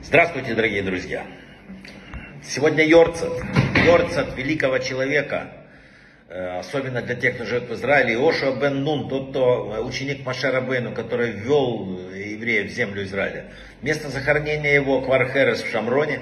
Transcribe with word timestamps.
Здравствуйте, 0.00 0.54
дорогие 0.54 0.82
друзья! 0.82 1.26
Сегодня 2.44 2.84
Йорцет. 2.84 3.32
Йорцет 3.86 4.36
великого 4.36 4.76
человека, 4.80 5.50
э, 6.28 6.58
особенно 6.58 7.00
для 7.00 7.14
тех, 7.14 7.36
кто 7.36 7.46
живет 7.46 7.70
в 7.70 7.72
Израиле. 7.72 8.18
Ошуа 8.18 8.54
бен 8.60 8.84
Нун, 8.84 9.08
тот, 9.08 9.30
кто 9.30 9.76
э, 9.76 9.80
ученик 9.80 10.26
Машера 10.26 10.60
Бену, 10.60 10.92
который 10.94 11.30
ввел 11.30 11.98
евреев 12.14 12.70
в 12.70 12.74
землю 12.74 13.02
Израиля. 13.04 13.46
Место 13.80 14.10
захоронения 14.10 14.74
его 14.74 15.00
Квархерес 15.00 15.62
в 15.62 15.70
Шамроне. 15.70 16.20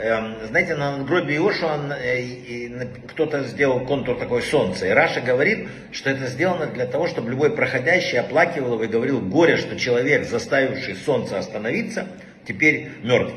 Эм, 0.00 0.36
знаете, 0.46 0.76
на 0.76 0.96
надгробии 0.96 1.34
Иошуа 1.34 1.96
э, 2.00 2.86
кто-то 3.08 3.42
сделал 3.42 3.80
контур 3.80 4.16
такой 4.16 4.42
солнца. 4.42 4.86
И 4.86 4.90
Раша 4.90 5.20
говорит, 5.20 5.68
что 5.90 6.10
это 6.10 6.26
сделано 6.26 6.66
для 6.66 6.86
того, 6.86 7.08
чтобы 7.08 7.30
любой 7.30 7.50
проходящий 7.50 8.20
оплакивал 8.20 8.74
его 8.74 8.84
и 8.84 8.86
говорил 8.86 9.20
горе, 9.20 9.56
что 9.56 9.76
человек, 9.76 10.24
заставивший 10.24 10.94
солнце 10.94 11.36
остановиться, 11.36 12.06
теперь 12.46 12.90
мертв. 13.02 13.34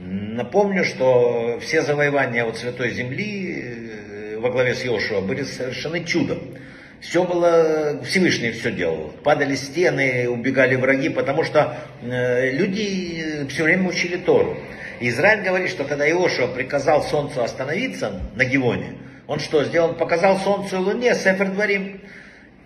Напомню, 0.00 0.84
что 0.84 1.60
все 1.60 1.82
завоевания 1.82 2.44
от 2.44 2.56
Святой 2.56 2.90
Земли 2.90 3.62
э, 3.62 4.38
во 4.40 4.50
главе 4.50 4.74
с 4.74 4.84
Иошуа 4.84 5.20
были 5.20 5.44
совершены 5.44 6.02
чудом. 6.02 6.40
Все 7.00 7.22
было, 7.22 8.00
Всевышний 8.02 8.50
все 8.50 8.72
делал. 8.72 9.14
Падали 9.22 9.54
стены, 9.54 10.28
убегали 10.28 10.74
враги, 10.74 11.08
потому 11.08 11.44
что 11.44 11.76
э, 12.02 12.50
люди 12.50 13.46
все 13.48 13.62
время 13.62 13.88
учили 13.88 14.16
Тору. 14.16 14.56
Израиль 15.08 15.42
говорит, 15.42 15.70
что 15.70 15.84
когда 15.84 16.06
Иошуа 16.08 16.48
приказал 16.48 17.02
солнцу 17.02 17.42
остановиться 17.42 18.20
на 18.36 18.44
Гивоне, 18.44 18.98
он 19.26 19.40
что 19.40 19.64
сделал? 19.64 19.90
Он 19.90 19.96
показал 19.96 20.38
солнцу 20.38 20.76
и 20.76 20.78
луне 20.78 21.14
Сефер 21.14 21.50
Дворим. 21.50 22.00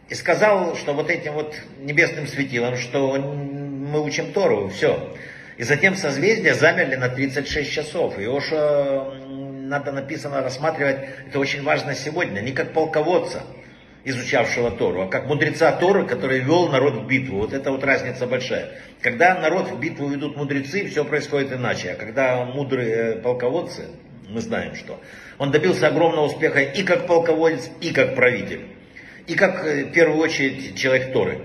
И 0.09 0.15
сказал, 0.15 0.77
что 0.77 0.93
вот 0.93 1.11
этим 1.11 1.33
вот 1.33 1.55
небесным 1.79 2.27
светилом, 2.27 2.77
что 2.77 3.17
мы 3.17 4.03
учим 4.03 4.33
Тору, 4.33 4.69
все. 4.69 5.15
И 5.57 5.63
затем 5.63 5.97
созвездия 5.97 6.55
замерли 6.55 6.97
на 6.97 7.09
36 7.09 7.71
часов. 7.71 8.19
Иошуа, 8.19 9.15
надо 9.25 9.93
написано 9.93 10.43
рассматривать, 10.43 11.09
это 11.29 11.39
очень 11.39 11.63
важно 11.63 11.95
сегодня, 11.95 12.41
не 12.41 12.53
как 12.53 12.73
полководца, 12.73 13.45
изучавшего 14.05 14.71
Тору, 14.71 15.03
а 15.03 15.07
как 15.09 15.27
мудреца 15.27 15.73
Торы, 15.73 16.07
который 16.07 16.41
вел 16.41 16.69
народ 16.69 16.95
в 16.95 17.07
битву. 17.07 17.39
Вот 17.39 17.53
это 17.53 17.71
вот 17.71 17.83
разница 17.85 18.27
большая. 18.27 18.73
Когда 19.01 19.35
народ 19.39 19.71
в 19.71 19.81
битву 19.81 20.09
ведут 20.09 20.37
мудрецы, 20.37 20.87
все 20.89 21.05
происходит 21.05 21.53
иначе. 21.53 21.93
А 21.93 21.95
когда 21.95 22.45
мудрые 22.45 23.17
полководцы, 23.17 23.87
мы 24.29 24.41
знаем 24.41 24.75
что, 24.75 25.01
он 25.39 25.51
добился 25.51 25.89
огромного 25.89 26.27
успеха 26.27 26.61
и 26.61 26.83
как 26.83 27.07
полководец, 27.07 27.71
и 27.81 27.93
как 27.93 28.15
правитель. 28.15 28.67
И 29.27 29.35
как, 29.35 29.65
э, 29.65 29.87
в 29.87 29.93
первую 29.93 30.19
очередь, 30.19 30.77
человек 30.77 31.13
Торы. 31.13 31.39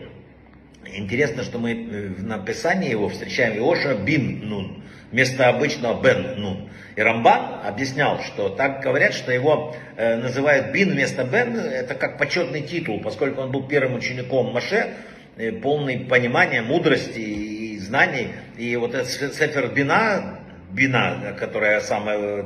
Интересно, 0.86 1.44
что 1.44 1.60
мы 1.60 1.72
э, 1.72 2.08
в 2.10 2.24
написании 2.26 2.90
его 2.90 3.08
встречаем 3.10 3.58
Иоша 3.58 3.96
бин 3.96 4.48
нун, 4.48 4.84
вместо 5.12 5.50
обычного 5.50 6.02
бен 6.02 6.40
нун. 6.40 6.70
И 6.96 7.02
Рамбан 7.02 7.66
объяснял, 7.66 8.22
что 8.22 8.50
так 8.50 8.82
говорят, 8.82 9.14
что 9.14 9.32
его 9.32 9.76
э, 9.96 10.18
называют 10.18 10.72
бин 10.72 10.92
вместо 10.92 11.24
бен, 11.24 11.58
это 11.58 11.96
как 11.96 12.18
почетный 12.18 12.62
титул, 12.62 13.00
поскольку 13.02 13.42
он 13.42 13.52
был 13.52 13.68
первым 13.68 13.96
учеником 13.96 14.52
Маше, 14.54 14.96
э, 15.38 15.52
полный 15.52 16.00
понимания, 16.00 16.62
мудрости 16.62 17.20
и 17.20 17.78
знаний. 17.80 18.30
И 18.58 18.76
вот 18.76 18.94
этот 18.94 19.10
Сефер 19.10 19.68
Бина, 19.74 20.40
Бина, 20.72 21.36
которая, 21.40 21.80
самая, 21.80 22.46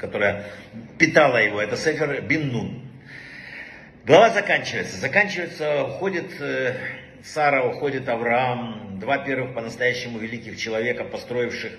которая 0.00 0.44
питала 0.98 1.36
его, 1.36 1.60
это 1.60 1.76
Сефер 1.76 2.22
Бин 2.22 2.48
Нун. 2.48 2.82
Глава 4.06 4.30
заканчивается. 4.30 4.98
Заканчивается, 4.98 5.84
уходит 5.84 6.40
э, 6.40 6.74
Сара, 7.24 7.64
уходит 7.64 8.08
Авраам, 8.08 8.98
два 9.00 9.18
первых 9.18 9.54
по-настоящему 9.54 10.18
великих 10.18 10.58
человека, 10.58 11.04
построивших 11.04 11.72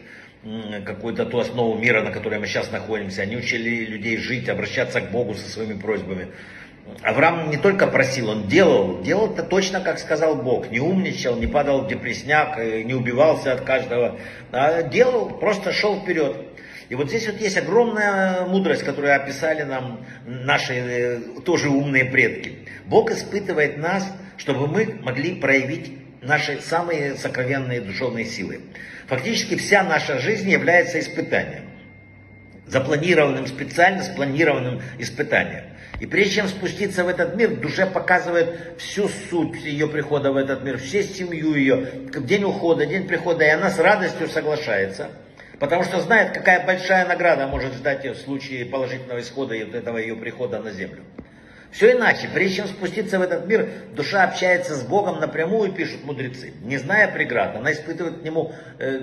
какую-то 0.86 1.26
ту 1.26 1.40
основу 1.40 1.78
мира, 1.78 2.02
на 2.02 2.12
которой 2.12 2.40
мы 2.40 2.48
сейчас 2.48 2.72
находимся. 2.72 3.24
Они 3.24 3.36
учили 3.36 3.86
людей 3.86 4.18
жить, 4.18 4.50
обращаться 4.50 5.02
к 5.02 5.12
Богу 5.12 5.34
со 5.34 5.50
своими 5.50 5.80
просьбами. 5.80 6.28
Авраам 7.02 7.50
не 7.50 7.58
только 7.58 7.88
просил, 7.88 8.30
он 8.30 8.48
делал, 8.48 9.02
делал 9.02 9.34
это 9.34 9.44
точно, 9.44 9.82
как 9.82 10.00
сказал 10.00 10.36
Бог. 10.36 10.70
Не 10.72 10.80
умничал, 10.80 11.36
не 11.36 11.48
падал 11.48 11.82
в 11.82 11.88
депресняк, 11.88 12.58
э, 12.58 12.84
не 12.84 12.94
убивался 12.94 13.54
от 13.54 13.62
каждого. 13.62 14.18
А 14.52 14.84
делал, 14.84 15.30
просто 15.30 15.74
шел 15.74 16.00
вперед. 16.00 16.38
И 16.90 16.96
вот 16.96 17.10
здесь 17.10 17.28
вот 17.28 17.42
есть 17.42 17.58
огромная 17.58 18.46
мудрость, 18.46 18.84
которую 18.84 19.14
описали 19.14 19.64
нам 19.64 20.06
наши 20.26 20.74
э, 20.74 21.20
тоже 21.46 21.70
умные 21.70 22.06
предки. 22.06 22.60
Бог 22.86 23.12
испытывает 23.12 23.78
нас, 23.78 24.10
чтобы 24.38 24.68
мы 24.68 25.00
могли 25.02 25.36
проявить 25.36 25.92
наши 26.22 26.62
самые 26.62 27.16
сокровенные 27.16 27.82
душевные 27.82 28.26
силы. 28.26 28.62
Фактически 29.08 29.56
вся 29.56 29.84
наша 29.84 30.20
жизнь 30.20 30.50
является 30.50 31.00
испытанием. 31.00 31.64
Запланированным, 32.66 33.48
специально 33.48 34.04
спланированным 34.04 34.82
испытанием. 35.00 35.64
И 36.00 36.06
прежде 36.06 36.36
чем 36.36 36.48
спуститься 36.48 37.04
в 37.04 37.08
этот 37.08 37.36
мир, 37.36 37.56
душе 37.56 37.88
показывает 37.88 38.76
всю 38.78 39.08
суть 39.08 39.64
ее 39.64 39.88
прихода 39.88 40.32
в 40.32 40.38
этот 40.38 40.64
мир, 40.64 40.78
всю 40.78 41.02
семью 41.02 41.56
ее, 41.56 41.88
день 42.20 42.44
ухода, 42.44 42.86
день 42.86 43.08
прихода, 43.08 43.46
и 43.46 43.50
она 43.50 43.72
с 43.72 43.80
радостью 43.80 44.28
соглашается, 44.28 45.10
потому 45.60 45.84
что 45.84 46.00
знает, 46.02 46.34
какая 46.34 46.64
большая 46.66 47.08
награда 47.08 47.48
может 47.48 47.74
ждать 47.74 48.04
ее 48.04 48.14
в 48.14 48.18
случае 48.18 48.66
положительного 48.66 49.22
исхода 49.22 49.56
и 49.56 49.64
вот 49.64 49.74
этого 49.74 49.98
ее 49.98 50.16
прихода 50.16 50.60
на 50.60 50.72
землю. 50.72 51.04
Все 51.72 51.92
иначе. 51.92 52.30
Прежде 52.34 52.58
чем 52.58 52.68
спуститься 52.68 53.20
в 53.20 53.22
этот 53.22 53.48
мир, 53.48 53.70
душа 53.94 54.24
общается 54.24 54.76
с 54.76 54.84
Богом 54.84 55.20
напрямую, 55.20 55.72
пишут 55.72 56.04
мудрецы. 56.06 56.54
Не 56.64 56.78
зная 56.78 57.08
преград, 57.08 57.56
она 57.56 57.72
испытывает 57.72 58.20
к 58.20 58.24
Нему 58.24 58.54
э, 58.80 59.02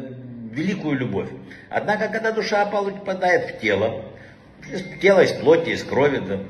великую 0.50 0.96
любовь. 0.96 1.28
Однако, 1.68 2.08
когда 2.08 2.32
душа 2.32 2.64
попадает 2.66 3.50
в 3.50 3.60
тело, 3.60 4.04
тело 5.00 5.20
из 5.20 5.32
плоти, 5.32 5.70
из 5.70 5.82
крови, 5.82 6.18
да, 6.26 6.40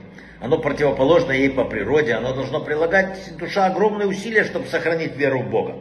оно 0.41 0.59
противоположно 0.59 1.33
ей 1.33 1.51
по 1.51 1.65
природе, 1.65 2.13
оно 2.13 2.35
должно 2.35 2.61
прилагать 2.61 3.37
душа 3.39 3.67
огромные 3.67 4.07
усилия, 4.07 4.45
чтобы 4.45 4.67
сохранить 4.67 5.17
веру 5.17 5.41
в 5.41 5.51
Бога. 5.51 5.77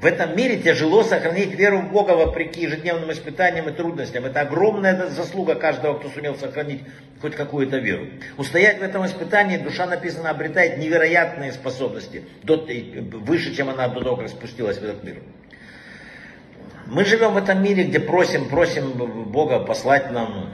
В 0.00 0.06
этом 0.06 0.36
мире 0.36 0.58
тяжело 0.58 1.02
сохранить 1.02 1.54
веру 1.54 1.78
в 1.78 1.90
Бога 1.90 2.12
вопреки 2.12 2.62
ежедневным 2.62 3.10
испытаниям 3.10 3.68
и 3.68 3.72
трудностям. 3.72 4.24
Это 4.26 4.40
огромная 4.42 5.06
заслуга 5.08 5.54
каждого, 5.54 5.98
кто 5.98 6.08
сумел 6.10 6.36
сохранить 6.36 6.82
хоть 7.20 7.34
какую-то 7.34 7.78
веру. 7.78 8.08
Устоять 8.36 8.80
в 8.80 8.82
этом 8.82 9.06
испытании 9.06 9.56
душа, 9.56 9.86
написано, 9.86 10.30
обретает 10.30 10.78
невероятные 10.78 11.52
способности, 11.52 12.24
выше, 12.42 13.54
чем 13.54 13.70
она 13.70 13.88
до 13.88 14.02
того, 14.02 14.16
как 14.16 14.28
спустилась 14.28 14.78
в 14.78 14.84
этот 14.84 15.04
мир. 15.04 15.16
Мы 16.86 17.04
живем 17.06 17.32
в 17.32 17.36
этом 17.38 17.62
мире, 17.62 17.84
где 17.84 17.98
просим, 17.98 18.48
просим 18.48 18.92
Бога 19.30 19.60
послать 19.60 20.10
нам 20.10 20.50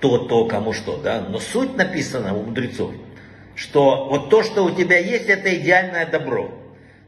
то, 0.00 0.18
то, 0.18 0.44
кому 0.44 0.74
что, 0.74 0.98
да. 0.98 1.20
Но 1.26 1.38
суть 1.38 1.76
написана 1.76 2.34
у 2.34 2.42
мудрецов, 2.42 2.92
что 3.54 4.08
вот 4.10 4.28
то, 4.28 4.42
что 4.42 4.64
у 4.64 4.70
тебя 4.72 4.98
есть, 4.98 5.28
это 5.28 5.54
идеальное 5.54 6.04
добро. 6.04 6.52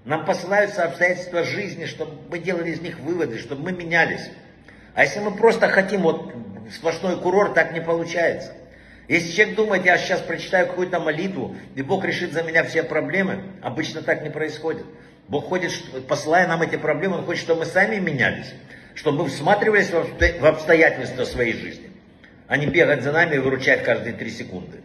Нам 0.05 0.27
посылаются 0.27 0.85
обстоятельства 0.85 1.45
жизни, 1.45 1.87
чтобы 1.87 2.13
мы 2.31 2.39
делали 2.39 2.71
из 2.71 2.81
них 2.81 2.99
выводы, 2.99 3.39
чтобы 3.39 3.63
мы 3.63 3.73
менялись. 3.73 4.31
А 4.95 5.03
если 5.03 5.21
мы 5.21 5.35
просто 5.35 5.69
хотим 5.69 6.03
вот 6.03 6.33
сплошной 6.73 7.19
курорт, 7.19 7.55
так 7.55 7.73
не 7.73 7.81
получается. 7.81 8.53
Если 9.09 9.33
человек 9.33 9.57
думает, 9.57 9.85
я 9.85 9.99
сейчас 9.99 10.21
прочитаю 10.21 10.67
какую-то 10.67 11.01
молитву, 11.01 11.57
и 11.75 11.83
Бог 11.83 12.05
решит 12.05 12.33
за 12.33 12.43
меня 12.43 12.65
все 12.65 12.83
проблемы, 12.83 13.43
обычно 13.63 14.03
так 14.03 14.23
не 14.23 14.31
происходит. 14.31 14.85
Бог 15.29 15.47
ходит, 15.47 15.73
посылая 16.07 16.47
нам 16.47 16.63
эти 16.63 16.77
проблемы, 16.77 17.19
Он 17.19 17.25
хочет, 17.25 17.43
чтобы 17.45 17.61
мы 17.61 17.67
сами 17.67 17.97
менялись, 17.97 18.53
чтобы 18.95 19.25
мы 19.25 19.29
всматривались 19.31 19.91
в 19.91 20.47
обстоятельства 20.47 21.25
своей 21.25 21.55
жизни, 21.55 21.91
а 22.47 22.57
не 22.59 22.67
бегать 22.67 23.03
за 23.03 23.13
нами 23.13 23.37
и 23.37 23.39
выручать 23.39 23.83
каждые 23.83 24.15
три 24.15 24.31
секунды. 24.31 24.81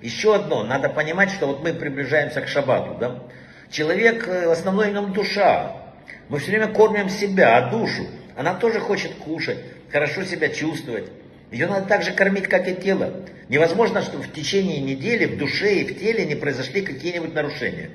Еще 0.00 0.34
одно, 0.34 0.62
надо 0.62 0.88
понимать, 0.88 1.30
что 1.30 1.46
вот 1.46 1.62
мы 1.62 1.74
приближаемся 1.74 2.40
к 2.40 2.48
шабату, 2.48 2.96
да? 2.98 3.22
Человек, 3.70 4.26
э, 4.26 4.48
в 4.48 4.50
основном 4.50 4.92
нем 4.92 5.12
душа. 5.12 5.76
Мы 6.28 6.38
все 6.38 6.50
время 6.50 6.68
кормим 6.68 7.08
себя, 7.08 7.58
а 7.58 7.70
душу. 7.70 8.06
Она 8.36 8.54
тоже 8.54 8.80
хочет 8.80 9.14
кушать, 9.14 9.58
хорошо 9.90 10.24
себя 10.24 10.48
чувствовать. 10.48 11.06
Ее 11.50 11.66
надо 11.66 11.86
так 11.86 12.02
же 12.02 12.12
кормить, 12.12 12.46
как 12.46 12.68
и 12.68 12.74
тело. 12.74 13.24
Невозможно, 13.48 14.02
чтобы 14.02 14.24
в 14.24 14.32
течение 14.32 14.80
недели 14.80 15.24
в 15.24 15.38
душе 15.38 15.76
и 15.76 15.84
в 15.84 15.98
теле 15.98 16.24
не 16.26 16.34
произошли 16.34 16.82
какие-нибудь 16.82 17.34
нарушения. 17.34 17.90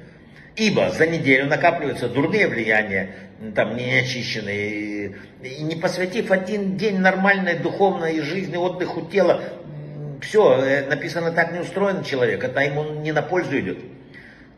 Ибо 0.56 0.90
за 0.92 1.08
неделю 1.08 1.48
накапливаются 1.48 2.10
дурные 2.10 2.48
влияния, 2.48 3.16
там 3.56 3.76
неочищенные. 3.76 5.16
И 5.42 5.64
не 5.64 5.76
посвятив 5.76 6.32
один 6.32 6.78
день 6.78 7.00
нормальной 7.00 7.56
духовной 7.56 8.20
жизни, 8.22 8.56
отдыху 8.56 9.02
тела, 9.02 9.44
все, 10.22 10.60
э, 10.64 10.88
написано 10.88 11.32
так 11.32 11.52
не 11.52 11.60
устроен 11.60 12.04
человек, 12.04 12.44
это 12.44 12.62
ему 12.62 12.84
не 13.02 13.12
на 13.12 13.22
пользу 13.22 13.60
идет. 13.60 13.78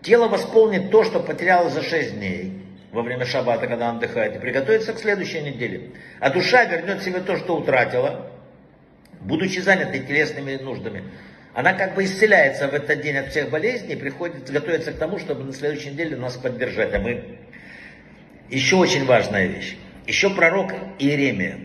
Тело 0.05 0.27
восполнит 0.27 0.91
то, 0.91 1.03
что 1.03 1.19
потеряло 1.19 1.71
за 1.71 1.81
шесть 1.81 2.15
дней 2.19 2.61
во 2.91 3.01
время 3.01 3.25
шаббата, 3.25 3.65
когда 3.65 3.89
отдыхает, 3.89 4.35
и 4.35 4.39
приготовится 4.39 4.93
к 4.93 4.99
следующей 4.99 5.41
неделе. 5.41 5.89
А 6.19 6.29
душа 6.29 6.63
вернет 6.65 7.01
себе 7.01 7.21
то, 7.21 7.35
что 7.37 7.57
утратила, 7.57 8.29
будучи 9.21 9.57
занятой 9.57 10.01
телесными 10.01 10.57
нуждами. 10.57 11.05
Она 11.55 11.73
как 11.73 11.95
бы 11.95 12.03
исцеляется 12.03 12.67
в 12.67 12.75
этот 12.75 13.01
день 13.01 13.17
от 13.17 13.29
всех 13.29 13.49
болезней 13.49 13.93
и 13.93 13.95
приходит, 13.95 14.47
готовится 14.51 14.91
к 14.91 14.99
тому, 14.99 15.17
чтобы 15.17 15.43
на 15.43 15.53
следующей 15.53 15.89
неделе 15.89 16.15
нас 16.17 16.37
поддержать. 16.37 16.93
А 16.93 16.99
мы 16.99 17.39
Еще 18.51 18.75
очень 18.75 19.05
важная 19.05 19.47
вещь. 19.47 19.75
Еще 20.05 20.29
пророк 20.29 20.71
Иеремия, 20.99 21.57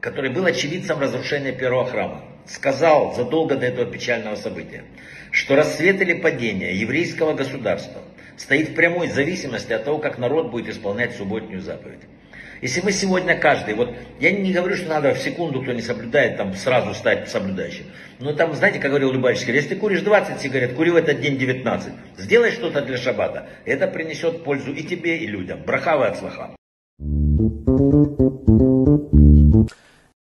который 0.00 0.30
был 0.30 0.44
очевидцем 0.46 1.00
разрушения 1.00 1.50
первого 1.50 1.86
храма, 1.86 2.22
сказал 2.46 3.14
задолго 3.14 3.56
до 3.56 3.66
этого 3.66 3.90
печального 3.90 4.36
события, 4.36 4.84
что 5.30 5.56
рассвет 5.56 6.00
или 6.00 6.14
падение 6.14 6.78
еврейского 6.78 7.34
государства 7.34 8.02
стоит 8.36 8.70
в 8.70 8.74
прямой 8.74 9.08
зависимости 9.08 9.72
от 9.72 9.84
того, 9.84 9.98
как 9.98 10.18
народ 10.18 10.50
будет 10.50 10.68
исполнять 10.68 11.14
субботнюю 11.16 11.60
заповедь. 11.60 12.00
Если 12.62 12.80
мы 12.80 12.92
сегодня 12.92 13.36
каждый, 13.36 13.74
вот 13.74 13.94
я 14.20 14.30
не 14.32 14.52
говорю, 14.52 14.76
что 14.76 14.88
надо 14.88 15.12
в 15.12 15.18
секунду, 15.18 15.60
кто 15.60 15.72
не 15.72 15.82
соблюдает, 15.82 16.38
там 16.38 16.54
сразу 16.54 16.94
стать 16.94 17.28
соблюдающим. 17.28 17.84
Но 18.20 18.32
там, 18.32 18.54
знаете, 18.54 18.78
как 18.78 18.90
говорил 18.90 19.12
Любавичский, 19.12 19.52
если 19.52 19.70
ты 19.70 19.76
куришь 19.76 20.00
20 20.00 20.40
сигарет, 20.40 20.72
кури 20.72 20.90
в 20.90 20.96
этот 20.96 21.20
день 21.20 21.36
19. 21.36 21.92
Сделай 22.16 22.52
что-то 22.52 22.80
для 22.80 22.96
шаббата. 22.96 23.48
Это 23.66 23.86
принесет 23.86 24.44
пользу 24.44 24.72
и 24.72 24.82
тебе, 24.82 25.18
и 25.18 25.26
людям. 25.26 25.62
Брахава 25.66 26.06
от 26.06 26.18
слаха. 26.18 26.56